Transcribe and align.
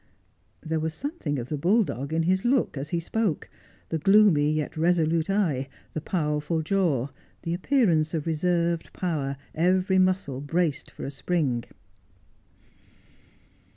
There 0.63 0.79
was 0.79 0.95
something 0.95 1.37
of 1.37 1.49
the 1.49 1.59
bulldog 1.59 2.11
in 2.11 2.23
his 2.23 2.43
look 2.43 2.75
as 2.75 2.89
he 2.89 2.99
spoke, 2.99 3.47
the 3.89 3.99
gloomy, 3.99 4.51
yet 4.51 4.75
resolute 4.75 5.29
eye, 5.29 5.69
the 5.93 6.01
powerful 6.01 6.63
jaw, 6.63 7.09
the 7.43 7.53
appearance 7.53 8.15
of 8.15 8.25
reserved 8.25 8.93
power, 8.93 9.37
every 9.53 9.99
muscle 9.99 10.41
braced 10.41 10.89
for 10.89 11.05
a 11.05 11.11
spring. 11.11 11.65